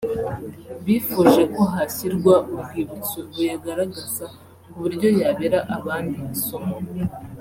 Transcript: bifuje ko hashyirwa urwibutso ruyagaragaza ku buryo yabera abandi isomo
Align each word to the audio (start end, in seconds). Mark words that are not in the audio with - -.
bifuje 0.85 1.41
ko 1.55 1.61
hashyirwa 1.73 2.33
urwibutso 2.53 3.17
ruyagaragaza 3.29 4.25
ku 4.71 4.71
buryo 4.79 5.07
yabera 5.19 5.59
abandi 5.77 6.19
isomo 6.35 6.75